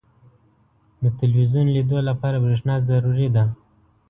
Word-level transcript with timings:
•د 1.03 1.05
ټلویزیون 1.17 1.67
لیدو 1.75 1.97
لپاره 2.09 2.37
برېښنا 2.45 2.75
ضروري 2.89 3.27
ده. 3.35 3.43